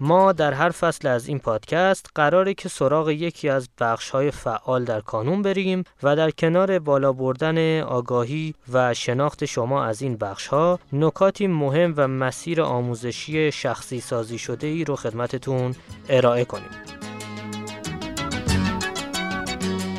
ما 0.00 0.32
در 0.32 0.52
هر 0.52 0.70
فصل 0.70 1.08
از 1.08 1.28
این 1.28 1.38
پادکست 1.38 2.06
قراره 2.14 2.54
که 2.54 2.68
سراغ 2.68 3.10
یکی 3.10 3.48
از 3.48 3.68
بخش‌های 3.80 4.30
فعال 4.30 4.84
در 4.84 5.00
کانون 5.00 5.42
بریم 5.42 5.84
و 6.02 6.16
در 6.16 6.30
کنار 6.30 6.78
بالا 6.78 7.12
بردن 7.12 7.80
آگاهی 7.80 8.54
و 8.72 8.94
شناخت 8.94 9.44
شما 9.44 9.84
از 9.84 10.02
این 10.02 10.16
بخش‌ها 10.16 10.78
نکاتی 10.92 11.46
مهم 11.46 11.94
و 11.96 12.08
مسیر 12.08 12.62
آموزشی 12.62 13.52
شخصی 13.52 14.00
سازی 14.00 14.38
شده 14.38 14.66
ای 14.66 14.84
رو 14.84 14.96
خدمتتون 14.96 15.74
ارائه 16.08 16.44
کنیم. 16.44 16.70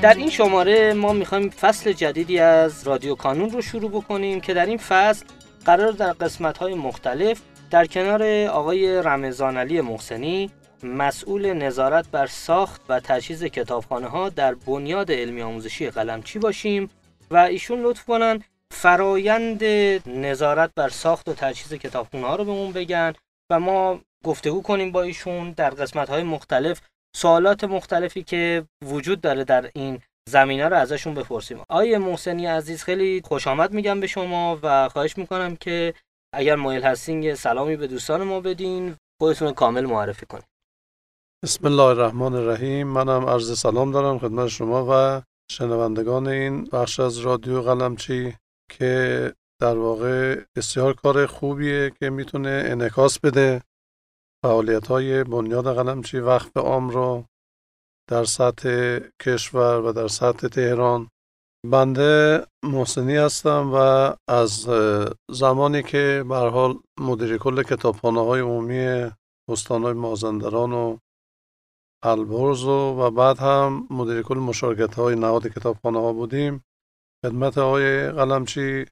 در 0.02 0.14
این 0.14 0.30
شماره 0.30 0.94
ما 0.94 1.14
می‌خوایم 1.14 1.50
فصل 1.50 1.91
جدیدی 1.91 2.40
از 2.40 2.88
رادیو 2.88 3.16
کانون 3.16 3.50
رو 3.50 3.62
شروع 3.62 3.91
بکنیم 3.91 4.41
که 4.41 4.54
در 4.54 4.66
این 4.66 4.77
فصل 4.77 5.26
قرار 5.66 5.91
در 5.91 6.14
قسمت‌های 6.14 6.74
مختلف 6.74 7.41
در 7.71 7.85
کنار 7.85 8.48
آقای 8.48 9.02
رمضان 9.02 9.57
علی 9.57 9.81
محسنی 9.81 10.52
مسئول 10.84 11.53
نظارت 11.53 12.07
بر 12.12 12.27
ساخت 12.27 12.81
و 12.90 12.99
تجهیز 12.99 13.43
کتابخانه 13.43 14.07
ها 14.07 14.30
در 14.30 14.53
بنیاد 14.53 15.12
علمی 15.12 15.41
آموزشی 15.41 15.90
قلمچی 15.90 16.40
باشیم 16.40 16.90
و 17.32 17.37
ایشون 17.37 17.82
لطف 17.82 18.05
کنن 18.05 18.43
فرایند 18.71 19.63
نظارت 20.05 20.71
بر 20.76 20.90
ساخت 20.90 21.29
و 21.29 21.34
تجهیز 21.34 21.74
کتابخانه 21.74 22.27
ها 22.27 22.35
رو 22.35 22.46
بهمون 22.46 22.71
بگن 22.71 23.13
و 23.51 23.59
ما 23.59 24.02
گفتگو 24.24 24.62
کنیم 24.62 24.91
با 24.91 25.02
ایشون 25.02 25.52
در 25.52 25.70
قسمت 25.70 26.09
های 26.09 26.24
مختلف 26.24 26.81
سوالات 27.15 27.63
مختلفی 27.63 28.24
که 28.24 28.63
وجود 28.85 29.21
داره 29.21 29.43
در 29.43 29.70
این 29.74 29.99
زمینه 30.29 30.68
رو 30.68 30.76
ازشون 30.76 31.13
بپرسیم. 31.13 31.59
آقای 31.70 31.98
محسنی 31.98 32.46
عزیز 32.46 32.84
خیلی 32.84 33.21
خوش 33.26 33.48
آمد 33.48 33.74
میگم 33.74 33.99
به 33.99 34.07
شما 34.07 34.59
و 34.63 34.90
خواهش 34.90 35.18
می‌کنم 35.18 35.55
که 35.55 35.93
اگر 36.34 36.56
مایل 36.56 36.84
هستین 36.84 37.24
یه 37.24 37.36
سلامی 37.36 37.76
به 37.76 37.88
دوستان 37.88 38.24
ما 38.24 38.42
بدین 38.42 38.96
خودتون 39.22 39.54
کامل 39.54 39.86
معرفی 39.86 40.26
کنید 40.26 40.48
بسم 41.44 41.68
الله 41.68 41.84
الرحمن 41.84 42.34
الرحیم. 42.34 42.88
منم 42.88 43.26
عرض 43.26 43.60
سلام 43.60 43.92
دارم 43.92 44.20
خدمت 44.20 44.48
شما 44.48 44.88
و 44.90 45.22
شنوندگان 45.52 46.28
این 46.28 46.64
بخش 46.66 47.00
از 47.00 47.18
رادیو 47.18 47.62
قلمچی 47.62 48.36
که 48.72 49.34
در 49.62 49.78
واقع 49.78 50.44
بسیار 50.55 50.94
کار 50.94 51.26
خوبیه 51.26 51.92
که 52.00 52.10
می‌تونه 52.10 52.64
انعکاس 52.66 53.20
بده. 53.20 53.62
فعالیت 54.46 54.88
های 54.88 55.24
بنیاد 55.24 55.76
قلمچی 55.76 56.20
وقف 56.20 56.58
عام 56.58 56.90
رو 56.90 57.26
در 58.10 58.24
سطح 58.24 59.00
کشور 59.22 59.82
و 59.82 59.92
در 59.92 60.08
سطح 60.08 60.48
تهران 60.48 61.10
بنده 61.66 62.46
محسنی 62.63 63.16
هستم 63.16 63.72
و 63.74 63.77
از 64.31 64.69
زمانی 65.31 65.84
که 65.84 66.25
به 66.30 66.36
حال 66.36 66.80
مدیر 67.00 67.38
کل 67.38 67.64
کتابخانه 67.64 68.25
های 68.25 68.41
عمومی 68.41 69.12
استان 69.50 69.84
های 69.84 69.94
مازندران 69.94 70.72
و 70.74 70.97
البرز 72.03 72.64
و, 72.64 73.12
بعد 73.12 73.38
هم 73.38 73.88
مدیر 73.90 74.22
کل 74.22 74.38
مشارکت 74.38 74.96
های 74.96 75.16
نهاد 75.16 75.47
کتابخانه 75.47 76.00
ها 76.00 76.14
بودیم 76.14 76.64
خدمت 77.25 77.58
های 77.58 78.12
قلمچی 78.12 78.86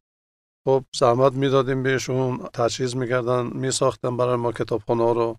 خب 0.67 0.83
زحمت 0.95 1.33
می‌دادیم 1.33 1.83
بهشون 1.83 2.37
تجهیز 2.37 2.95
می‌کردن 2.95 3.47
میساختن 3.47 4.17
برای 4.17 4.35
ما 4.35 4.51
کتابخانه 4.51 5.03
ها 5.03 5.11
رو. 5.11 5.37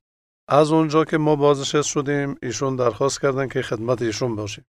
از 0.49 0.73
اونجا 0.73 1.05
که 1.05 1.19
ما 1.19 1.37
بازنشست 1.37 1.89
شدیم 1.89 2.37
ایشون 2.43 2.77
درخواست 2.77 3.21
کردن 3.21 3.49
که 3.49 3.63
خدمت 3.63 4.03
ایشون 4.03 4.37
باشیم. 4.37 4.65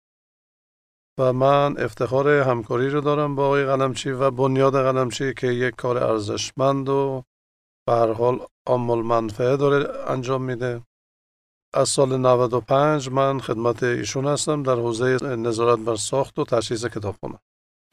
و 1.19 1.33
من 1.33 1.77
افتخار 1.77 2.27
همکاری 2.29 2.89
رو 2.89 3.01
دارم 3.01 3.35
با 3.35 3.45
آقای 3.45 3.65
قلمچی 3.65 4.09
و 4.11 4.31
بنیاد 4.31 4.73
قلمچی 4.73 5.33
که 5.33 5.47
یک 5.47 5.75
کار 5.75 6.03
ارزشمند 6.03 6.89
و 6.89 7.23
به 7.87 7.93
هر 7.93 8.13
حال 8.13 8.39
عامل 8.67 9.01
منفعه 9.01 9.57
داره 9.57 10.09
انجام 10.11 10.41
میده. 10.41 10.81
از 11.73 11.89
سال 11.89 12.17
95 12.17 13.09
من 13.09 13.39
خدمت 13.39 13.83
ایشون 13.83 14.25
هستم 14.25 14.63
در 14.63 14.75
حوزه 14.75 15.35
نظارت 15.35 15.79
بر 15.79 15.95
ساخت 15.95 16.39
و 16.39 16.43
تجهیز 16.43 16.85
کتابخانه 16.85 17.39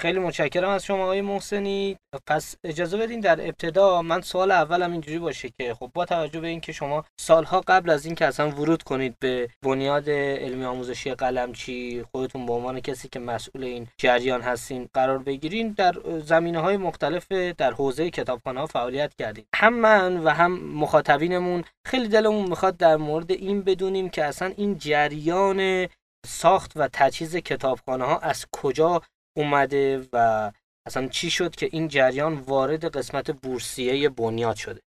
خیلی 0.02 0.18
متشکرم 0.18 0.68
از 0.68 0.84
شما 0.84 1.02
آقای 1.02 1.20
محسنی. 1.20 1.96
پس 2.26 2.56
اجازه 2.64 2.96
بدین 2.96 3.20
در 3.20 3.40
ابتدا 3.40 4.02
من 4.02 4.20
سوال 4.20 4.50
اولم 4.50 4.92
اینجوری 4.92 5.18
باشه 5.18 5.48
که 5.58 5.74
خب 5.74 5.90
با 5.94 6.04
توجه 6.04 6.40
به 6.40 6.48
اینکه 6.48 6.72
شما 6.72 7.04
سالها 7.20 7.60
قبل 7.60 7.90
از 7.90 8.06
اینکه 8.06 8.26
اصلا 8.26 8.50
ورود 8.50 8.82
کنید 8.82 9.16
به 9.20 9.48
بنیاد 9.62 10.10
علمی 10.10 10.64
آموزشی 10.64 11.14
قلمچی 11.14 12.04
خودتون 12.12 12.46
به 12.46 12.52
عنوان 12.52 12.80
کسی 12.80 13.08
که 13.08 13.18
مسئول 13.18 13.64
این 13.64 13.88
جریان 13.98 14.40
هستین 14.40 14.88
قرار 14.94 15.18
بگیرین 15.18 15.72
در 15.72 15.94
زمینه 16.24 16.58
های 16.58 16.76
مختلف 16.76 17.32
در 17.32 17.72
حوزه 17.72 18.10
کتابخانه 18.10 18.60
ها 18.60 18.66
فعالیت 18.66 19.14
کردید 19.14 19.46
هم 19.54 19.74
من 19.74 20.16
و 20.16 20.28
هم 20.28 20.52
مخاطبینمون 20.52 21.64
خیلی 21.86 22.08
دلمون 22.08 22.48
می‌خواد 22.48 22.76
در 22.76 22.96
مورد 22.96 23.30
این 23.30 23.62
بدونیم 23.62 24.08
که 24.08 24.24
اصلا 24.24 24.52
این 24.56 24.78
جریان 24.78 25.88
ساخت 26.26 26.72
و 26.76 26.88
تجهیز 26.92 27.36
کتابخانه 27.36 28.04
ها 28.04 28.18
از 28.18 28.46
کجا 28.52 29.02
اومده 29.36 30.08
و 30.12 30.52
اصلا 30.86 31.08
چی 31.08 31.30
شد 31.30 31.54
که 31.54 31.68
این 31.72 31.88
جریان 31.88 32.34
وارد 32.34 32.96
قسمت 32.96 33.30
بورسیه 33.30 34.08
بنیاد 34.08 34.56
شده؟ 34.56 34.80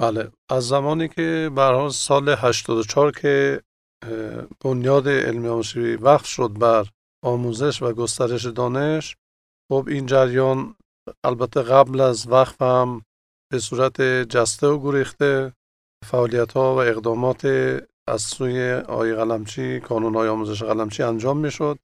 بله 0.00 0.32
از 0.50 0.68
زمانی 0.68 1.08
که 1.08 1.50
برای 1.54 1.90
سال 1.90 2.28
84 2.28 3.12
که 3.12 3.62
بنیاد 4.64 5.08
علمی 5.08 5.48
آموزشی 5.48 5.96
وقف 5.96 6.26
شد 6.26 6.52
بر 6.58 6.86
آموزش 7.24 7.82
و 7.82 7.92
گسترش 7.92 8.46
دانش 8.46 9.16
خب 9.72 9.84
این 9.88 10.06
جریان 10.06 10.76
البته 11.24 11.62
قبل 11.62 12.00
از 12.00 12.28
وقف 12.28 12.62
هم 12.62 13.02
به 13.52 13.58
صورت 13.58 14.02
جسته 14.02 14.66
و 14.66 14.82
گریخته 14.82 15.52
فعالیت 16.04 16.52
ها 16.52 16.74
و 16.74 16.78
اقدامات 16.78 17.44
از 18.08 18.22
سوی 18.22 18.72
آی 18.72 19.14
قلمچی 19.14 19.80
کانون 19.80 20.14
های 20.14 20.28
آموزش 20.28 20.62
قلمچی 20.62 21.02
انجام 21.02 21.36
می 21.38 21.50
شد 21.50 21.78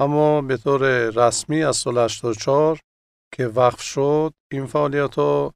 اما 0.00 0.40
به 0.42 0.56
طور 0.56 1.08
رسمی 1.08 1.64
از 1.64 1.76
سال 1.76 1.98
84 1.98 2.80
که 3.34 3.46
وقف 3.46 3.82
شد 3.82 4.32
این 4.52 4.66
فعالیت 4.66 5.14
ها 5.14 5.52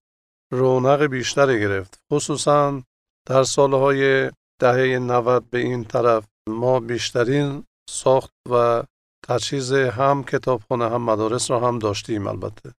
رونق 0.53 1.03
بیشتری 1.03 1.61
گرفت. 1.61 1.99
خصوصا 2.13 2.83
در 3.29 3.43
سالهای 3.43 4.31
دهه 4.61 4.99
90 4.99 5.51
به 5.51 5.59
این 5.59 5.85
طرف. 5.85 6.27
ما 6.49 6.81
بیشترین 6.81 7.65
ساخت 7.91 8.31
و 8.51 8.83
تجهیز 9.29 9.73
هم 9.73 10.25
کتابخانه 10.25 10.91
هم 10.91 11.03
مدارس 11.03 11.51
را 11.51 11.61
هم 11.61 11.79
داشتیم 11.79 12.27
البته. 12.27 12.73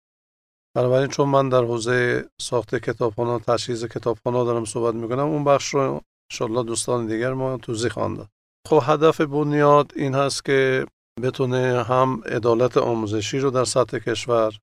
بنابراین 0.75 1.07
چون 1.07 1.29
من 1.29 1.49
در 1.49 1.63
حوزه 1.63 2.29
ساخت 2.41 2.75
کتابخانه 2.75 3.39
تجهیز 3.39 3.85
کتابخانه 3.85 4.45
دارم 4.45 4.65
صحبت 4.65 4.95
می‌کنم 4.95 5.27
اون 5.27 5.43
بخش 5.43 5.73
رو 5.73 6.01
انشالله 6.31 6.63
دوستان 6.63 7.07
دیگر 7.07 7.33
ما 7.33 7.57
توضیح 7.57 7.91
خوانده 7.91 8.27
خب 8.67 8.79
هدف 8.83 9.21
بنیاد 9.21 9.91
این 9.95 10.15
هست 10.15 10.45
که 10.45 10.85
بتونه 11.21 11.83
هم 11.83 12.21
عدالت 12.25 12.77
آموزشی 12.77 13.39
رو 13.39 13.51
در 13.51 13.63
سطح 13.63 13.99
کشور 13.99 14.59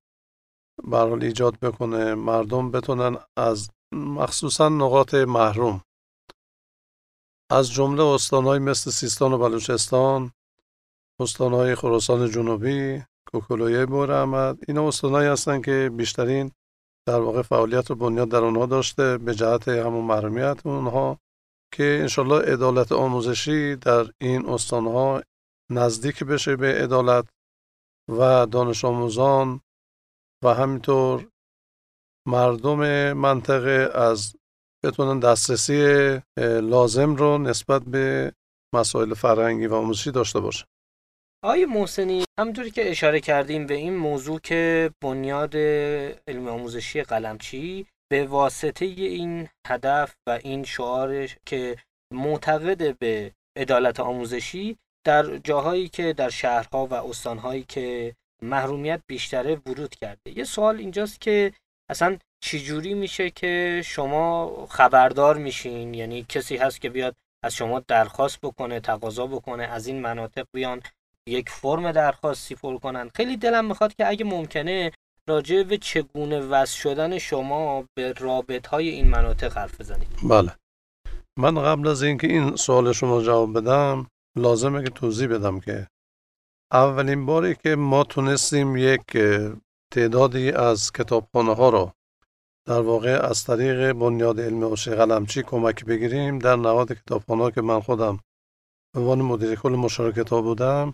برحال 0.83 1.23
ایجاد 1.23 1.59
بکنه 1.59 2.15
مردم 2.15 2.71
بتونن 2.71 3.17
از 3.37 3.69
مخصوصا 3.93 4.69
نقاط 4.69 5.13
محروم 5.13 5.81
از 7.51 7.71
جمله 7.71 8.03
استانهای 8.03 8.59
مثل 8.59 8.91
سیستان 8.91 9.33
و 9.33 9.37
بلوچستان 9.37 10.31
استانهای 11.19 11.75
خراسان 11.75 12.31
جنوبی 12.31 13.03
کوکولویه 13.31 13.85
بور 13.85 14.11
احمد 14.11 14.57
اینا 14.67 14.87
استانهایی 14.87 15.27
هستن 15.27 15.61
که 15.61 15.91
بیشترین 15.97 16.51
در 17.07 17.19
واقع 17.19 17.41
فعالیت 17.41 17.89
رو 17.89 17.95
بنیاد 17.95 18.29
در 18.29 18.37
اونها 18.37 18.65
داشته 18.65 19.17
به 19.17 19.35
جهت 19.35 19.67
همون 19.67 20.05
محرومیت 20.05 20.65
اونها 20.65 21.19
که 21.73 21.97
انشالله 22.01 22.53
عدالت 22.53 22.91
آموزشی 22.91 23.75
در 23.75 24.05
این 24.21 24.49
استانها 24.49 25.21
نزدیک 25.71 26.23
بشه 26.23 26.55
به 26.55 26.83
عدالت 26.83 27.25
و 28.09 28.45
دانش 28.45 28.85
آموزان 28.85 29.61
و 30.43 30.53
همینطور 30.53 31.27
مردم 32.27 33.13
منطقه 33.13 33.91
از 33.99 34.35
بتونن 34.85 35.19
دسترسی 35.19 35.81
لازم 36.61 37.15
رو 37.15 37.37
نسبت 37.37 37.81
به 37.81 38.33
مسائل 38.75 39.13
فرهنگی 39.13 39.67
و 39.67 39.73
آموزشی 39.73 40.11
داشته 40.11 40.39
باشه. 40.39 40.65
آقای 41.43 41.65
محسنی 41.65 42.25
همونطوری 42.39 42.71
که 42.71 42.91
اشاره 42.91 43.19
کردیم 43.19 43.65
به 43.65 43.73
این 43.73 43.97
موضوع 43.97 44.39
که 44.39 44.91
بنیاد 45.03 45.55
علم 46.27 46.47
آموزشی 46.47 47.03
قلمچی 47.03 47.87
به 48.11 48.25
واسطه 48.25 48.85
این 48.85 49.49
هدف 49.67 50.15
و 50.27 50.39
این 50.43 50.63
شعار 50.63 51.27
که 51.45 51.77
معتقد 52.13 52.97
به 52.97 53.33
عدالت 53.57 53.99
آموزشی 53.99 54.77
در 55.07 55.37
جاهایی 55.37 55.87
که 55.89 56.13
در 56.13 56.29
شهرها 56.29 56.85
و 56.85 56.93
استانهایی 56.93 57.63
که 57.63 58.15
محرومیت 58.41 59.01
بیشتره 59.07 59.55
ورود 59.65 59.95
کرده. 59.95 60.37
یه 60.37 60.43
سوال 60.43 60.77
اینجاست 60.77 61.21
که 61.21 61.53
اصلا 61.89 62.17
چجوری 62.43 62.93
میشه 62.93 63.29
که 63.29 63.81
شما 63.85 64.65
خبردار 64.69 65.37
میشین؟ 65.37 65.93
یعنی 65.93 66.25
کسی 66.29 66.57
هست 66.57 66.81
که 66.81 66.89
بیاد 66.89 67.15
از 67.45 67.55
شما 67.55 67.79
درخواست 67.79 68.41
بکنه 68.41 68.79
تقاضا 68.79 69.27
بکنه 69.27 69.63
از 69.63 69.87
این 69.87 70.01
مناطق 70.01 70.45
بیان 70.55 70.81
یک 71.29 71.49
فرم 71.49 71.91
درخواستی 71.91 72.55
پر 72.55 72.77
کنن. 72.77 73.09
خیلی 73.15 73.37
دلم 73.37 73.65
می‌خواد 73.65 73.95
که 73.95 74.07
اگه 74.07 74.25
ممکنه 74.25 74.91
راجع 75.27 75.63
به 75.63 75.77
چگونه 75.77 76.39
وصل 76.39 76.77
شدن 76.77 77.17
شما 77.17 77.85
به 77.97 78.13
رابط 78.13 78.67
های 78.67 78.89
این 78.89 79.07
مناطق 79.07 79.57
حرف 79.57 79.81
بزنید. 79.81 80.07
بله. 80.29 80.51
من 81.37 81.63
قبل 81.63 81.87
از 81.87 82.03
اینکه 82.03 82.27
این 82.27 82.55
سوال 82.55 82.93
شما 82.93 83.21
جواب 83.21 83.57
بدم 83.57 84.07
لازمه 84.37 84.83
که 84.83 84.89
توضیح 84.89 85.27
بدم 85.27 85.59
که 85.59 85.87
اولین 86.71 87.25
باری 87.25 87.55
که 87.55 87.75
ما 87.75 88.03
تونستیم 88.03 88.77
یک 88.77 89.17
تعدادی 89.93 90.51
از 90.51 90.91
کتابخانه 90.91 91.55
ها 91.55 91.69
رو 91.69 91.91
در 92.67 92.81
واقع 92.81 93.19
از 93.29 93.43
طریق 93.43 93.91
بنیاد 93.91 94.39
علم 94.39 94.63
حوزه 94.63 94.95
قلمچی 94.95 95.43
کمک 95.43 95.85
بگیریم 95.85 96.39
در 96.39 96.55
نواد 96.55 96.93
کتابخانه 96.93 97.51
که 97.51 97.61
من 97.61 97.79
خودم 97.79 98.19
به 98.93 98.99
عنوان 98.99 99.21
مدیر 99.21 99.55
کل 99.55 99.69
مشارکت 99.69 100.29
ها 100.29 100.41
بودم 100.41 100.93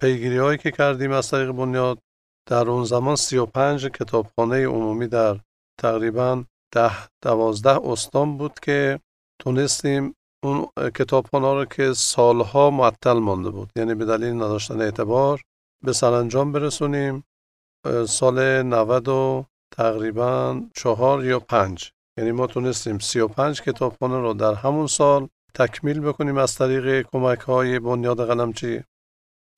پیگیری 0.00 0.36
هایی 0.38 0.58
که 0.58 0.70
کردیم 0.70 1.12
از 1.12 1.30
طریق 1.30 1.50
بنیاد 1.50 1.98
در 2.48 2.70
اون 2.70 2.84
زمان 2.84 3.16
35 3.16 3.86
کتابخانه 3.86 4.66
عمومی 4.66 5.06
در 5.06 5.40
تقریبا 5.80 6.44
ده 6.74 6.92
دوازده 7.24 7.88
استان 7.88 8.38
بود 8.38 8.60
که 8.60 9.00
تونستیم 9.40 10.14
اون 10.44 10.66
کتابخانه 10.94 11.54
رو 11.54 11.64
که 11.64 11.92
سالها 11.92 12.70
معطل 12.70 13.18
مانده 13.18 13.50
بود. 13.50 13.72
یعنی 13.76 13.94
به 13.94 14.04
دلیل 14.04 14.34
نداشتن 14.34 14.80
اعتبار 14.80 15.42
به 15.84 15.92
سرانجام 15.92 16.52
برسونیم 16.52 17.24
سال 18.08 18.62
90 18.62 19.08
و 19.08 19.44
تقریبا 19.76 20.62
چهار 20.74 21.24
یا 21.24 21.40
پنج. 21.40 21.92
یعنی 22.18 22.32
ما 22.32 22.46
تونستیم 22.46 22.98
35 22.98 23.62
کتابخانه 23.62 24.20
رو 24.20 24.34
در 24.34 24.54
همون 24.54 24.86
سال 24.86 25.28
تکمیل 25.54 26.00
بکنیم 26.00 26.38
از 26.38 26.54
طریق 26.54 27.06
کمک 27.12 27.40
های 27.40 27.78
بنیاد 27.78 28.26
قلمچی. 28.26 28.84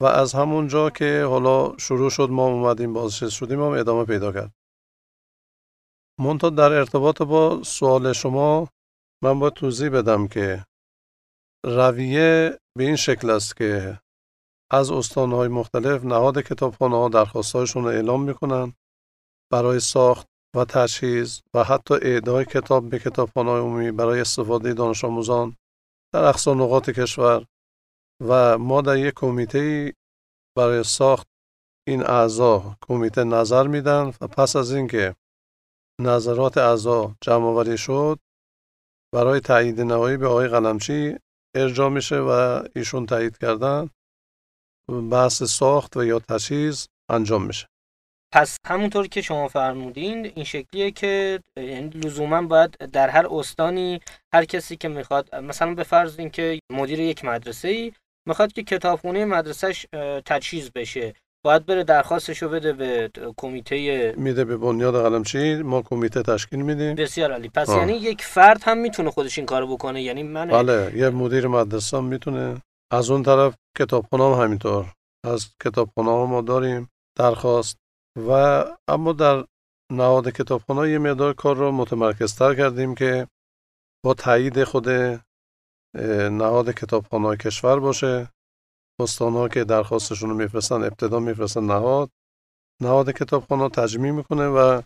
و 0.03 0.05
از 0.05 0.33
همون 0.33 0.69
جا 0.69 0.91
که 0.91 1.25
حالا 1.29 1.79
شروع 1.79 2.11
شد 2.11 2.29
ما 2.31 2.47
اومدیم 2.47 2.93
بازنشست 2.93 3.37
شدیم 3.37 3.63
هم 3.63 3.73
ادامه 3.73 4.05
پیدا 4.05 4.33
کرد. 4.33 4.53
منتها 6.21 6.51
در 6.51 6.73
ارتباط 6.73 7.23
با 7.23 7.63
سوال 7.63 8.13
شما 8.13 8.69
من 9.23 9.39
باید 9.39 9.53
توضیح 9.53 9.89
بدم 9.89 10.29
که 10.29 10.65
رویه 11.67 12.59
به 12.79 12.85
این 12.85 12.97
شکل 12.97 13.31
است 13.31 13.57
که 13.57 14.01
از 14.73 14.91
استانهای 14.91 15.49
مختلف 15.49 16.05
نهاد 16.05 16.43
کتابخانه 16.43 16.97
ها 16.97 17.09
درخواستهایشون 17.09 17.85
رو 17.85 17.89
اعلام 17.89 18.23
می‌کنن 18.23 18.73
برای 19.53 19.81
ساخت 19.81 20.27
و 20.57 20.65
تجهیز 20.65 21.43
و 21.55 21.65
حتی 21.65 21.95
اعدای 21.95 22.45
کتاب 22.45 22.91
به 22.91 22.99
کتابخانه 22.99 23.51
عمومی 23.51 23.91
برای 23.91 24.21
استفاده 24.21 24.75
دانش 24.75 25.05
آموزان 25.05 25.57
در 26.15 26.25
اقصا 26.25 26.55
نقاط 26.55 26.91
کشور. 26.91 27.47
و 28.29 28.59
ما 28.59 28.81
در 28.81 28.97
یک 28.97 29.15
کمیته 29.17 29.95
برای 30.57 30.85
ساخت 30.85 31.27
این 31.89 32.03
اعضا 32.03 32.77
کمیته 32.83 33.25
نظر 33.25 33.67
میدن 33.67 34.13
و 34.21 34.27
پس 34.27 34.57
از 34.57 34.73
اینکه 34.73 35.17
نظرات 36.01 36.59
اعضا 36.59 37.15
جمع 37.21 37.45
آوری 37.45 37.79
شد 37.79 38.19
برای 39.15 39.41
تایید 39.41 39.81
نهایی 39.81 40.17
به 40.17 40.27
آقای 40.27 40.49
قلمچی 40.49 41.17
ارجاع 41.55 41.89
میشه 41.89 42.19
و 42.19 42.63
ایشون 42.77 43.07
تایید 43.07 43.39
کردن. 43.39 43.91
بحث 45.11 45.43
ساخت 45.43 45.97
و 45.97 46.05
یا 46.05 46.19
تجهیز 46.19 46.89
انجام 47.11 47.47
میشه. 47.47 47.67
پس 48.33 48.57
همونطور 48.67 49.07
که 49.07 49.23
شما 49.23 49.49
فرمودین 49.49 50.27
این 50.27 50.45
شکلیه 50.45 50.91
که 50.91 51.41
یعنی 51.57 51.89
لزوما 51.89 52.43
باید 52.43 52.71
در 52.71 53.09
هر 53.09 53.27
استانی 53.31 54.01
هر 54.35 54.45
کسی 54.45 54.77
که 54.77 54.89
می‌خواد 54.89 55.35
مثلا 55.35 55.75
به 55.75 55.83
فرض 55.83 56.19
اینکه 56.19 56.61
مدیر 56.73 57.01
یک 57.01 57.25
مدرسه 57.25 57.69
ای 57.69 57.93
می‌خواد 58.29 58.53
که 58.53 58.63
کتابخونه 58.63 59.25
مدرسهش 59.25 59.87
تجهیز 60.27 60.71
بشه. 60.75 61.15
باید 61.45 61.67
بره 61.67 61.85
درخواستشو 61.85 62.49
بده 62.49 62.73
به 62.73 63.11
کمیته 63.37 64.15
میده 64.17 64.45
به 64.45 64.57
بنیاد 64.57 65.03
قلمچی 65.03 65.63
ما 65.63 65.83
کمیته 65.83 66.23
تشکیل 66.23 66.63
میدیم. 66.63 66.95
بسیار 66.95 67.33
عالی. 67.33 67.49
پس 67.49 67.71
آه. 67.71 67.79
یعنی 67.79 67.93
یک 67.93 68.23
فرد 68.23 68.61
هم 68.63 68.79
می‌تونه 68.79 69.11
خودش 69.11 69.39
این 69.39 69.47
کارو 69.47 69.67
بکنه. 69.67 70.03
یعنی 70.03 70.23
من 70.23 70.49
بله 70.49 70.93
یه 70.97 71.11
مدیر 71.11 71.47
مدرسه 71.47 71.97
هم 71.97 72.05
می‌تونه. 72.05 72.63
از 72.93 73.11
اون 73.11 73.23
طرف 73.23 73.55
کتابخونه 73.79 74.25
هم 74.25 74.43
همینطور. 74.43 74.87
از 75.27 75.51
کتابخونه 75.65 76.11
ما 76.11 76.41
داریم 76.41 76.91
درخواست 77.19 77.77
و 78.29 78.31
اما 78.89 79.13
در 79.13 79.45
نهاد 79.93 80.29
کتابخانه 80.29 80.91
یه 80.91 80.99
مقدار 80.99 81.33
کار 81.33 81.57
رو 81.57 81.73
متمرکزتر 81.73 82.55
کردیم 82.55 82.95
که 82.95 83.27
با 84.05 84.15
تایید 84.15 84.65
خود 84.65 84.89
نهاد 86.31 86.71
کتابخانه 86.71 87.37
کشور 87.37 87.81
باشه. 87.81 88.29
ها 89.21 89.49
که 89.49 89.65
درخواستشون 89.65 90.31
رو 90.31 90.37
میفرستن 90.37 90.75
ابتدا 90.75 91.19
میفرستن 91.21 91.65
نهاد. 91.65 92.11
نهاد 92.83 93.11
کتابخانه 93.11 93.69
تجمیع 93.69 94.13
می‌کنه 94.13 94.49
و 94.49 94.83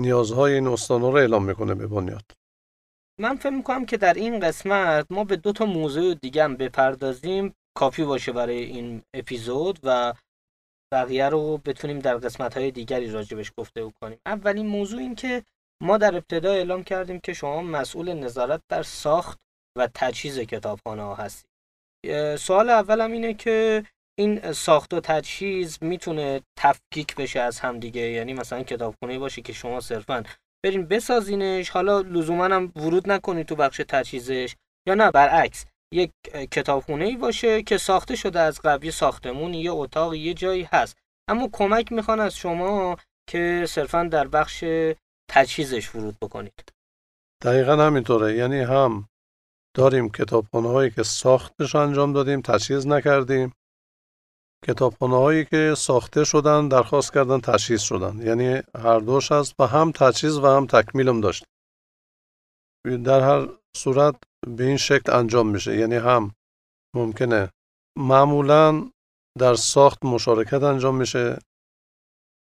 نیازهای 0.00 0.54
این 0.54 0.66
استان 0.66 1.00
رو 1.00 1.16
اعلام 1.16 1.44
می‌کنه 1.44 1.74
به 1.74 1.86
بنیاد. 1.86 2.24
من 3.20 3.36
فکر 3.36 3.50
می‌کنم 3.50 3.86
که 3.86 3.96
در 3.96 4.14
این 4.14 4.40
قسمت 4.40 5.06
ما 5.10 5.24
به 5.24 5.36
دو 5.36 5.52
تا 5.52 5.64
موضوع 5.64 6.14
دیگه 6.14 6.44
هم 6.44 6.56
بپردازیم 6.56 7.54
کافی 7.78 8.04
باشه 8.04 8.32
برای 8.32 8.64
این 8.64 9.02
اپیزود 9.14 9.78
و 9.82 10.14
بقیه 10.92 11.28
رو 11.28 11.58
بتونیم 11.58 11.98
در 11.98 12.16
قسمت 12.16 12.56
های 12.56 12.70
دیگری 12.70 13.10
راجبش 13.10 13.52
گفته 13.56 13.92
کنیم. 14.02 14.18
اولین 14.26 14.66
موضوع 14.66 15.00
این 15.00 15.14
که 15.14 15.44
ما 15.82 15.98
در 15.98 16.16
ابتدا 16.16 16.52
اعلام 16.52 16.84
کردیم 16.84 17.20
که 17.20 17.32
شما 17.32 17.62
مسئول 17.62 18.12
نظارت 18.12 18.60
در 18.68 18.82
ساخت 18.82 19.38
و 19.78 19.88
تجهیز 19.94 20.38
کتابخانه 20.38 21.02
ها 21.02 21.14
هستید. 21.14 21.49
سوال 22.38 22.70
اولم 22.70 23.12
اینه 23.12 23.34
که 23.34 23.84
این 24.18 24.52
ساخت 24.52 24.94
و 24.94 25.00
تجهیز 25.00 25.78
می‌تونه 25.80 26.40
تفکیک 26.58 27.14
بشه 27.16 27.40
از 27.40 27.60
هم 27.60 27.78
دیگه؟ 27.78 28.00
یعنی 28.00 28.34
مثلا 28.34 28.62
کتابخونه 28.62 29.18
باشه 29.18 29.42
که 29.42 29.52
شما 29.52 29.80
صرفا 29.80 30.22
برین 30.64 30.86
بسازینش 30.86 31.70
حالا 31.70 32.00
لزوما 32.00 32.44
هم 32.44 32.72
ورود 32.76 33.10
نکنید 33.10 33.46
تو 33.46 33.56
بخش 33.56 33.80
تجهیزش 33.88 34.54
یا 34.88 34.94
نه؟ 34.94 35.10
برعکس 35.10 35.66
یک 35.94 36.10
کتابخونه 36.50 37.04
ای 37.04 37.16
باشه 37.16 37.62
که 37.62 37.78
ساخته 37.78 38.16
شده 38.16 38.40
از 38.40 38.60
قبل 38.60 38.90
ساختمون 38.90 39.54
یه 39.54 39.72
اتاق 39.72 40.14
یه 40.14 40.34
جایی 40.34 40.68
هست. 40.72 40.96
اما 41.28 41.48
کمک 41.52 41.92
می‌خوان 41.92 42.20
از 42.20 42.36
شما 42.36 42.96
که 43.30 43.64
صرفا 43.68 44.04
در 44.04 44.28
بخش 44.28 44.64
تجهیزش 45.30 45.94
ورود 45.94 46.16
بکنید. 46.22 46.72
دقیقا 47.42 47.76
همینطوره. 47.76 48.36
یعنی 48.36 48.60
هم 48.60 49.08
داریم 49.76 50.08
کتابخانه 50.08 50.68
هایی 50.68 50.90
که 50.90 51.02
ساختش 51.02 51.74
انجام 51.74 52.12
دادیم 52.12 52.40
تجهیز 52.40 52.86
نکردیم. 52.86 53.52
کتابخانه 54.66 55.16
هایی 55.16 55.44
که 55.44 55.74
ساخته 55.76 56.24
شدن 56.24 56.68
درخواست 56.68 57.12
کردن 57.14 57.40
تجهیز 57.40 57.80
شدن. 57.80 58.18
یعنی 58.22 58.62
هر 58.74 58.98
دوش 58.98 59.32
هست 59.32 59.54
و 59.58 59.66
هم 59.66 59.92
تجهیز 59.92 60.38
و 60.38 60.46
هم 60.46 60.66
تکمیلم 60.66 61.20
داشت. 61.20 61.44
در 63.04 63.20
هر 63.20 63.48
صورت 63.76 64.16
به 64.56 64.64
این 64.64 64.76
شکل 64.76 65.12
انجام 65.12 65.48
میشه. 65.48 65.76
یعنی 65.76 65.96
هم 65.96 66.34
ممکنه 66.96 67.50
معمولا 67.98 68.90
در 69.38 69.54
ساخت 69.54 70.04
مشارکت 70.04 70.62
انجام 70.62 70.96
میشه. 70.96 71.38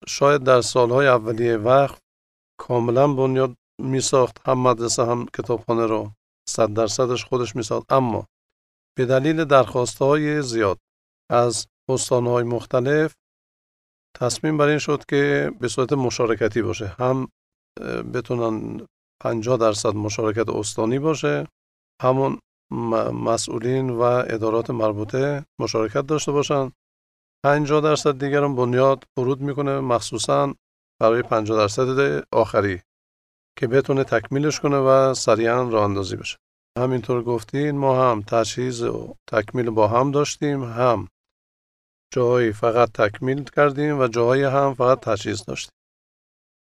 شاید 0.09 0.43
در 0.43 0.61
سالهای 0.61 1.07
اولیه 1.07 1.57
وقت 1.57 1.99
کاملا 2.61 3.15
بنیاد 3.15 3.57
می 3.81 4.01
ساخت 4.01 4.49
هم 4.49 4.59
مدرسه 4.59 5.05
هم 5.05 5.27
کتابخانه 5.27 5.87
رو. 5.87 6.13
صد 6.51 6.73
درصدش 6.73 7.25
خودش 7.25 7.57
می 7.57 7.63
ساخت 7.63 7.93
اما 7.93 8.27
به 8.99 9.07
دلیل 9.07 9.45
درخواست 9.45 9.99
های 9.99 10.43
زیاد 10.43 10.79
از 11.31 11.67
های 12.11 12.45
مختلف 12.45 13.15
تصمیم 14.17 14.59
بر 14.59 14.69
این 14.69 14.79
شد 14.79 15.05
که 15.09 15.53
به 15.61 15.69
صورت 15.69 15.93
مشارکتی 15.93 16.63
باشه. 16.63 16.87
هم 16.87 17.29
بتونن 18.15 18.87
50 19.23 19.57
درصد 19.57 19.95
مشارکت 19.95 20.49
استانی 20.49 20.99
باشه. 20.99 21.47
همون 22.03 22.39
مسئولین 23.13 23.91
و 23.91 24.03
ادارات 24.03 24.71
مربوطه 24.71 25.45
مشارکت 25.61 26.07
داشته 26.07 26.33
باشن. 26.33 26.73
50 27.45 27.81
درصد 27.81 28.25
دیگر 28.25 28.45
هم 28.45 28.57
بنیاد 28.57 29.05
ورود 29.19 29.41
می‌کنه. 29.41 29.81
مخصوصا 29.81 30.55
برای 31.01 31.23
50 31.23 31.59
درصد 31.59 32.23
آخری 32.33 32.81
که 33.59 33.67
بتونه 33.67 34.05
تکمیلش 34.05 34.61
کنه 34.61 34.77
و 34.77 35.15
سریعا 35.15 35.69
راه 35.69 35.85
اندازی 35.85 36.17
بشه. 36.17 36.37
همینطور 36.79 37.23
گفتین 37.23 37.71
ما 37.71 38.11
هم 38.11 38.23
تجهیز 38.23 38.83
و 38.83 39.15
تکمیل 39.27 39.71
با 39.71 39.89
هم 39.89 40.11
داشتیم 40.11 40.65
هم 40.65 41.09
جایی 42.15 42.53
فقط 42.53 42.93
تکمیل 42.93 43.45
کردیم 43.45 44.01
و 44.01 44.09
جایی 44.09 44.43
هم 44.43 44.75
فقط 44.75 45.01
تجهیز 45.01 45.45
داشتیم. 45.45 45.73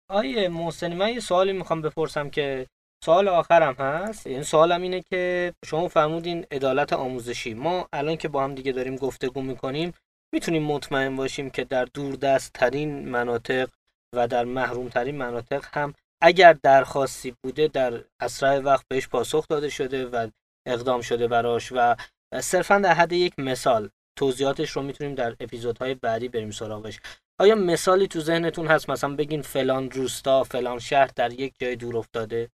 آیه 0.09 0.49
محسنی 0.49 0.95
من 0.95 1.13
یه 1.13 1.19
سوالی 1.19 1.53
می‌خوام 1.53 1.81
بپرسم 1.81 2.29
که 2.29 2.67
سوال 3.03 3.27
آخرم 3.27 3.73
هست. 3.73 4.27
این 4.27 4.43
سوالم 4.43 4.81
اینه 4.81 5.01
که 5.01 5.53
شما 5.65 5.87
فرمودین 5.87 6.45
عدالت 6.51 6.93
آموزشی. 6.93 7.53
ما 7.53 7.87
الان 7.93 8.15
که 8.15 8.27
با 8.27 8.43
هم 8.43 8.55
دیگه 8.55 8.71
داریم 8.71 8.95
گفتگو 8.95 9.41
می‌کنیم 9.41 9.93
می‌تونیم 10.33 10.63
مطمئن 10.63 11.15
باشیم 11.15 11.49
که 11.49 11.63
در 11.63 11.85
دور 11.85 12.15
دست 12.15 12.53
ترین 12.53 13.09
مناطق 13.09 13.69
و 14.15 14.27
در 14.27 14.45
محروم 14.45 14.89
ترین 14.89 15.17
مناطق 15.17 15.65
هم 15.73 15.93
اگر 16.25 16.53
درخواستی 16.53 17.35
بوده 17.43 17.67
در 17.67 18.05
اسرع 18.21 18.59
وقت 18.59 18.85
بهش 18.89 19.07
پاسخ 19.07 19.47
داده 19.47 19.69
شده 19.69 20.05
و 20.05 20.29
اقدام 20.67 21.01
شده 21.01 21.27
براش 21.27 21.71
و 21.71 21.95
صرفا 22.41 22.79
در 22.79 22.93
حد 22.93 23.13
یک 23.13 23.39
مثال 23.39 23.89
توضیحاتش 24.17 24.69
رو 24.69 24.81
می‌تونیم 24.81 25.15
در 25.15 25.35
اپیزودهای 25.39 25.95
بعدی 25.95 26.29
بریم 26.29 26.51
سراغش. 26.51 26.99
آیا 27.39 27.55
مثالی 27.55 28.07
تو 28.07 28.19
ذهنتون 28.19 28.67
هست؟ 28.67 28.89
مثلا 28.89 29.15
بگین 29.15 29.41
فلان 29.41 29.91
روستا 29.91 30.43
فلان 30.43 30.79
شهر 30.79 31.11
در 31.15 31.33
یک 31.33 31.53
جای 31.59 31.75
دور 31.75 31.97
افتاده. 31.97 32.49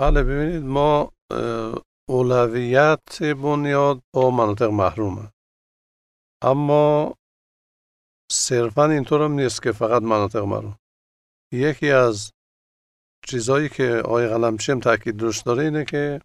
بله 0.00 0.22
ببینید 0.22 0.62
ما 0.62 1.12
اولویت 2.08 3.22
بنیاد 3.22 4.02
با 4.14 4.30
مناطق 4.30 4.70
محرومه. 4.70 5.32
اما 6.42 7.14
صرفا 8.32 8.84
اینطور 8.84 9.22
هم 9.22 9.32
نیست 9.32 9.62
که 9.62 9.72
فقط 9.72 10.02
مناطق 10.02 10.42
محروم. 10.44 10.78
یکی 11.52 11.90
از 11.90 12.30
چیزهایی 13.28 13.68
که 13.68 14.02
آقای 14.04 14.28
قلمچی 14.28 14.74
تاکید 14.74 15.22
روش 15.22 15.40
داره 15.40 15.62
اینه 15.62 15.84
که 15.84 16.20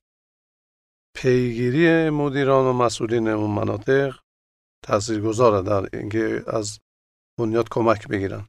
پیگیری 1.15 2.09
مدیران 2.09 2.65
و 2.65 2.73
مسئولین 2.73 3.27
اون 3.27 3.51
مناطق 3.51 4.15
تاثیرگذاره 4.85 5.61
در 5.61 5.97
اینکه 5.97 6.43
از 6.47 6.79
بنیاد 7.39 7.69
کمک 7.69 8.07
بگیرن. 8.07 8.47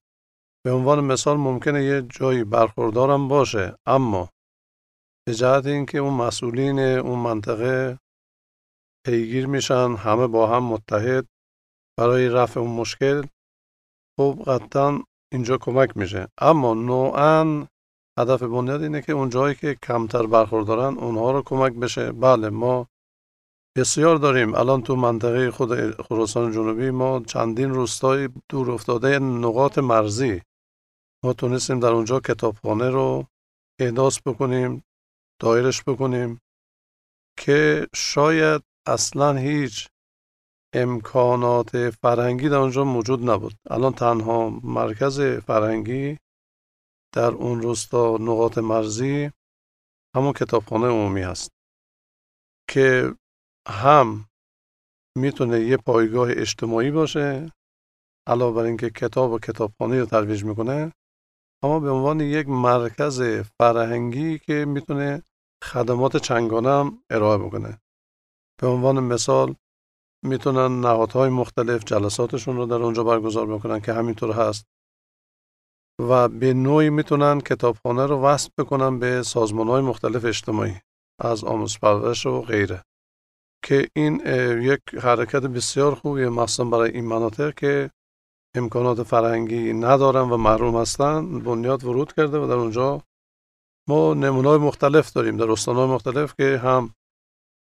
به 0.65 0.73
عنوان 0.73 1.05
مثال 1.05 1.37
ممکنه 1.37 1.85
یه 1.85 2.03
جایی 2.03 2.45
برخوردارم 2.45 3.29
باشه 3.29 3.77
اما 3.87 4.31
به 5.27 5.35
جهت 5.35 5.67
اینکه 5.67 5.99
اون 5.99 6.15
مسئولین 6.15 6.79
اون 6.79 7.19
منطقه 7.19 7.99
پیگیر 9.07 9.47
میشن 9.47 9.95
همه 9.95 10.27
با 10.27 10.47
هم 10.47 10.65
متحد 10.65 11.27
برای 11.99 12.29
رفع 12.29 12.61
اون 12.61 12.71
مشکل 12.71 13.23
خب 14.19 14.43
قطعا 14.47 15.03
اینجا 15.33 15.59
کمک 15.59 15.97
میشه. 15.97 16.29
اما 16.39 16.75
نوعا 16.75 17.67
هدف 18.21 18.43
بنیاد 18.43 18.83
اینه 18.83 19.03
که 19.03 19.13
اون 19.13 19.29
جایی 19.29 19.55
که 19.55 19.77
کمتر 19.83 20.27
برخوردارن 20.27 20.99
اونها 20.99 21.31
رو 21.31 21.43
کمک 21.43 21.73
بشه. 21.73 22.13
بله 22.13 22.51
ما 22.51 22.87
بسیار 23.77 24.17
داریم. 24.17 24.55
الان 24.55 24.83
تو 24.83 24.97
منطقه 24.97 25.51
خود 25.51 26.03
خراسان 26.03 26.53
جنوبی 26.53 26.91
ما 26.91 27.21
چندین 27.21 27.71
روستای 27.71 28.29
دور 28.49 28.71
افتاده 28.71 29.19
نقاط 29.19 29.79
مرزی. 29.79 30.43
ما 31.25 31.33
تونستیم 31.33 31.81
در 31.81 31.89
اونجا 31.89 32.21
کتابخانه 32.21 32.91
رو 32.91 33.27
احداث 33.81 34.21
بکنیم 34.27 34.83
دایرش 35.41 35.83
بکنیم 35.83 36.41
که 37.39 37.87
شاید 37.95 38.63
اصلا 38.87 39.33
هیچ 39.33 39.89
امکانات 40.75 41.91
فرهنگی 41.91 42.49
در 42.49 42.57
اونجا 42.57 42.85
موجود 42.85 43.31
نبود. 43.31 43.55
الان 43.71 43.93
تنها 43.93 44.51
مرکز 44.51 45.21
فرهنگی 45.21 46.19
در 47.15 47.31
اون 47.31 47.63
روستا 47.63 48.17
نقاط 48.21 48.59
مرزی 48.59 49.31
همون 50.17 50.33
کتابخانه 50.33 50.87
عمومی 50.87 51.21
هست 51.21 51.51
که 52.71 53.15
هم 53.69 54.29
می‌تونه 55.19 55.61
یه 55.61 55.77
پایگاه 55.77 56.29
اجتماعی 56.31 56.91
باشه 56.91 57.53
علاوه 58.29 58.57
بر 58.57 58.63
اینکه 58.63 58.91
کتاب 58.91 59.33
و 59.33 59.39
کتابخانه 59.39 60.01
رو 60.01 60.07
ترویج 60.07 60.45
می‌کنه 60.45 60.93
اما 61.63 61.81
به 61.81 61.91
عنوان 61.91 62.21
یک 62.21 62.49
مرکز 62.49 63.23
فرهنگی 63.61 64.39
که 64.39 64.65
می‌تونه 64.65 65.23
خدمات 65.65 66.17
چنگانه 66.17 66.69
هم 66.69 67.03
ارائه 67.11 67.39
بکنه. 67.39 67.81
به 68.61 68.67
عنوان 68.67 69.01
مثال 69.01 69.55
می‌تونن 70.25 70.81
نهادهای 70.81 71.31
مختلف 71.31 71.85
جلساتشون 71.85 72.57
رو 72.57 72.67
در 72.67 72.75
اونجا 72.75 73.05
برگزار 73.05 73.47
بکنن 73.47 73.81
که 73.81 73.93
همینطور 73.93 74.33
هست. 74.33 74.67
و 75.99 76.29
به 76.29 76.55
نوعی 76.55 76.91
می‌تونن 76.91 77.41
کتابخانه 77.41 78.07
رو 78.07 78.21
وصل 78.21 78.51
بکنن 78.59 78.99
به 78.99 79.23
سازمان 79.23 79.69
های 79.69 79.83
مختلف 79.83 80.25
اجتماعی 80.25 80.75
از 81.21 81.45
آموز 81.45 81.79
پرورش 81.79 82.27
و 82.27 82.41
غیره. 82.41 82.85
که 83.65 83.89
این 83.97 84.21
یک 84.63 84.81
حرکت 85.03 85.43
بسیار 85.43 85.95
خوبیه 85.95 86.29
مخصوصا 86.29 86.65
برای 86.65 86.91
این 86.91 87.05
مناطق 87.05 87.55
که 87.55 87.91
امکانات 88.57 89.03
فرهنگی 89.03 89.73
ندارن 89.73 90.31
و 90.31 90.37
محروم 90.37 90.77
هستن 90.77 91.39
بنیاد 91.39 91.85
ورود 91.85 92.13
کرده 92.13 92.39
و 92.39 92.47
در 92.47 92.55
اونجا 92.55 93.03
ما 93.89 94.15
نمونه 94.15 94.57
مختلف 94.57 95.13
داریم 95.13 95.37
در 95.37 95.51
استانهای 95.51 95.87
مختلف 95.87 96.35
که 96.37 96.59
هم 96.59 96.95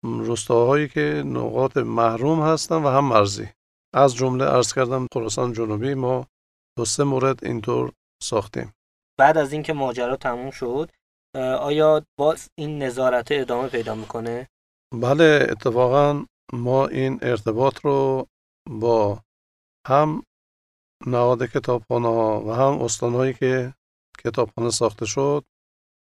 روستاهایی 0.05 0.89
که 0.89 1.23
نقاط 1.27 1.77
محروم 1.77 2.43
هستن 2.43 2.83
و 2.83 2.89
هم 2.89 3.05
مرزی. 3.05 3.49
از 3.95 4.15
جمله 4.15 4.45
ارز 4.45 4.73
کردم 4.73 5.07
خراسان 5.15 5.53
جنوبی 5.53 5.95
ما 5.95 6.27
دو 6.79 6.85
سه 6.85 7.05
مورد 7.05 7.45
اینطور 7.45 7.93
ساختیم. 8.23 8.73
بعد 9.19 9.39
از 9.39 9.53
اینکه 9.53 9.73
ماجرا 9.73 10.17
تموم 10.17 10.51
شد 10.51 10.91
آیا 11.61 12.03
باز 12.19 12.49
این 12.59 12.83
نظارت 12.83 13.29
ادامه 13.31 13.69
پیدا 13.69 13.95
می‌کنه؟ 13.95 14.49
بله 14.95 15.47
اتفاقا 15.51 16.27
ما 16.53 16.87
این 16.87 17.19
ارتباط 17.23 17.81
رو 17.85 18.27
با 18.71 19.23
هم 19.87 20.23
نهاد 21.07 21.47
کتابخانه 21.47 22.09
ها 22.09 22.41
و 22.41 22.53
هم 22.53 22.83
استانهایی 22.83 23.35
که 23.35 23.75
کتابخانه 24.25 24.71
ساخته 24.71 25.07
شد 25.07 25.45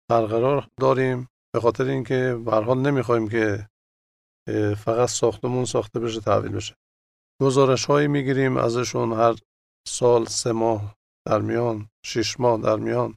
برقرار 0.10 0.68
داریم. 0.79 1.27
به 1.53 1.62
خاطر 1.62 1.84
اینکه 1.84 2.41
به 2.46 2.51
حال 2.51 2.79
نمی‌خوایم 2.79 3.29
که 3.29 3.70
فقط 4.77 5.10
ساختمون 5.10 5.65
ساخته 5.65 6.00
بشه 6.00 6.22
تحویل 6.22 6.51
بشه. 6.51 6.75
گزارش 7.41 7.86
هایی 7.86 8.08
می‌گیریم 8.08 8.58
ازشون 8.58 9.13
هر 9.13 9.36
سال 9.88 10.25
سه 10.25 10.51
ماه. 10.51 10.96
در 11.28 11.42
میان 11.42 11.90
شش 12.06 12.40
ماه 12.40 12.62
در 12.62 12.76
میان 12.76 13.16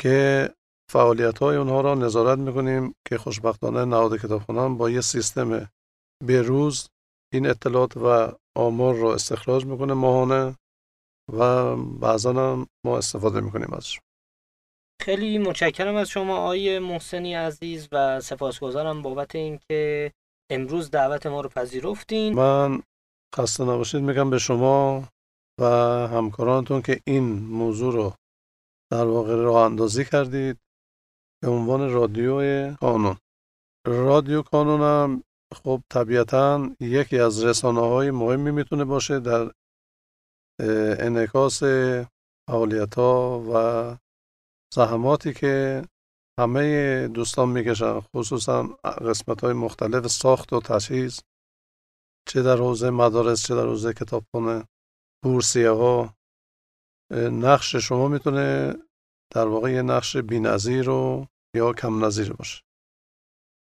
که 0.00 0.48
فعالیت 0.90 1.38
های 1.38 1.56
اونها 1.56 1.80
را 1.80 1.94
نظارت 1.94 2.38
می‌کنیم 2.38 2.94
که 3.08 3.18
خوشبختانه 3.18 3.84
نهاد 3.84 4.20
کتابخانه 4.20 4.76
با 4.76 4.90
یه 4.90 5.00
سیستم 5.00 5.70
به 6.26 6.42
روز 6.42 6.88
این 7.32 7.46
اطلاعات 7.46 7.96
و 7.96 8.32
آمار 8.56 8.94
را 8.94 9.14
استخراج 9.14 9.64
می‌کنه 9.64 9.94
ماهانه 9.94 10.56
و 11.32 11.76
بعضا 11.76 12.32
هم 12.32 12.66
ما 12.86 12.98
استفاده 12.98 13.40
می‌کنیم 13.40 13.72
ازش. 13.72 14.00
خیلی 15.02 15.38
متشکرم 15.38 15.94
از 15.94 16.08
شما 16.08 16.36
آقای 16.36 16.78
محسنی 16.78 17.34
عزیز 17.34 17.88
و 17.92 18.20
سپاسگزارم 18.20 19.02
بابت 19.02 19.34
اینکه 19.34 20.12
امروز 20.50 20.90
دعوت 20.90 21.26
ما 21.26 21.40
رو 21.40 21.48
پذیرفتین. 21.48 22.34
من 22.34 22.82
خسته 23.36 23.64
نباشید 23.64 24.00
میگم 24.00 24.30
به 24.30 24.38
شما 24.38 25.08
و 25.60 25.64
همکارانتون 26.08 26.82
که 26.82 27.00
این 27.06 27.24
موضوع 27.32 27.92
رو 27.94 28.14
در 28.92 29.04
واقع 29.04 29.34
راه 29.34 29.64
اندازی 29.64 30.04
کردید 30.04 30.58
به 31.42 31.50
عنوان 31.50 31.92
رادیو 31.92 32.74
کانون. 32.74 33.16
رادیو 33.86 34.42
کانون 34.42 34.80
هم 34.80 35.22
خب 35.54 35.82
طبیعتا 35.90 36.70
یکی 36.80 37.18
از 37.18 37.44
رسانه 37.44 37.80
های 37.80 38.10
مهمی 38.10 38.50
می‌تونه 38.50 38.84
باشه 38.84 39.20
در 39.20 39.52
انعکاس 41.06 41.62
فعالیت 42.48 42.94
ها 42.94 43.44
و 43.54 43.96
زحماتی 44.74 45.32
که 45.32 45.84
همه 46.40 47.08
دوستان 47.08 47.48
می‌کشن 47.48 48.00
خصوصا 48.00 48.62
قسمت 48.84 49.44
های 49.44 49.52
مختلف 49.52 50.06
ساخت 50.06 50.52
و 50.52 50.60
تجهیز 50.60 51.20
چه 52.28 52.42
در 52.42 52.56
حوزه 52.56 52.90
مدارس 52.90 53.46
چه 53.46 53.54
در 53.54 53.66
حوزه 53.66 53.92
کتابخانه 53.92 54.64
بورسیه 55.22 55.70
ها 55.70 56.14
نقش 57.30 57.76
شما 57.76 58.08
می‌تونه 58.08 58.74
در 59.34 59.46
واقع 59.46 59.70
یه 59.70 59.82
نقش 59.82 60.16
بی‌نظیر 60.16 60.88
و 60.88 61.26
یا 61.56 61.72
کم 61.72 62.04
نظیر 62.04 62.32
باشه. 62.32 62.62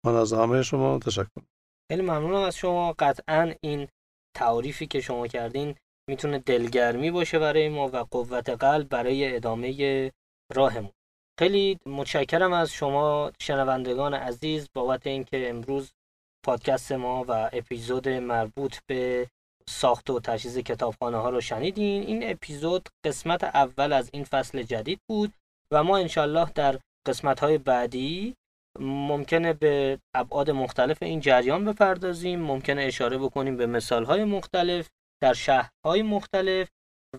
من 0.06 0.16
از 0.16 0.34
همه 0.34 0.64
شما 0.64 1.00
تشکر. 1.00 1.42
خیلی 1.92 2.02
ممنونم 2.02 2.42
از 2.42 2.56
شما. 2.56 2.94
قطعا 3.00 3.54
این 3.62 3.88
تعریفی 4.38 4.88
که 4.88 5.02
شما 5.02 5.28
کردین 5.28 5.76
می‌تونه 6.10 6.40
دلگرمی 6.40 7.12
باشه 7.12 7.40
برای 7.40 7.70
ما 7.70 7.88
و 7.88 7.98
قوت 7.98 8.50
قلب 8.50 8.90
برای 8.90 9.36
ادامه 9.36 10.12
راهمون. 10.56 10.92
خیلی 11.40 11.80
متشکرم 11.86 12.54
از 12.54 12.72
شما 12.72 13.32
شنوندگان 13.42 14.14
عزیز 14.14 14.70
بابت 14.74 15.08
اینکه 15.08 15.50
امروز 15.50 15.92
پادکست 16.46 16.92
ما 16.92 17.26
و 17.28 17.50
اپیزود 17.54 18.10
مربوط 18.10 18.78
به 18.88 19.30
ساخت 19.72 20.10
و 20.10 20.20
تجهیز 20.20 20.58
کتابخانه 20.58 21.18
ها 21.18 21.30
رو 21.30 21.42
شنیدین. 21.42 22.04
این 22.04 22.32
اپیزود 22.32 22.90
قسمت 23.06 23.44
اول 23.44 23.94
از 23.94 24.10
این 24.14 24.24
فصل 24.24 24.64
جدید 24.64 25.00
بود 25.10 25.34
و 25.74 25.84
ما 25.84 25.98
انشالله 25.98 26.52
در 26.56 26.80
قسمت 27.08 27.40
های 27.40 27.58
بعدی 27.58 28.36
ممکنه 28.80 29.54
به 29.54 30.00
ابعاد 30.16 30.52
مختلف 30.52 31.04
این 31.04 31.20
جریان 31.20 31.66
بپردازیم 31.66 32.40
ممکنه 32.40 32.82
اشاره 32.82 33.18
بکنیم 33.18 33.58
به 33.58 33.66
مثال 33.66 34.06
های 34.06 34.24
مختلف 34.24 34.90
در 35.24 35.34
شهرهای 35.34 36.02
مختلف 36.02 36.70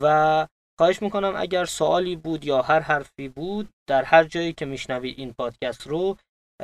و 0.00 0.46
خواهش 0.78 1.02
می‌کنم 1.02 1.34
اگر 1.36 1.64
سوالی 1.64 2.16
بود 2.16 2.44
یا 2.44 2.62
هر 2.62 2.80
حرفی 2.80 3.28
بود 3.28 3.68
در 3.88 4.02
هر 4.02 4.24
جایی 4.24 4.52
که 4.52 4.64
میشنوید 4.64 5.18
این 5.18 5.32
پادکست 5.32 5.86
رو 5.86 6.16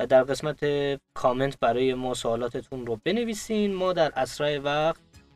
در 0.09 0.23
قسمت 0.25 0.65
کامنت 1.15 1.59
برای 1.61 1.95
ما 1.95 2.15
سوالاتتون 2.15 2.87
رو 2.87 3.01
بنویسین. 3.05 3.75
ما 3.75 3.93
در 3.93 4.13
اسرع 4.17 4.59
وقت 4.59 5.01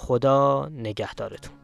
خدا 0.00 0.68
نگهدارتون. 0.72 1.54